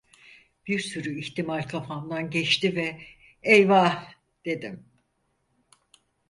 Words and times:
Bir 0.67 0.79
sürü 0.79 1.19
ihtimal 1.19 1.61
kafamdan 1.63 2.29
geçti 2.29 2.75
ve 2.75 3.01
"Eyvah!" 3.43 4.13
dedim. 4.45 4.85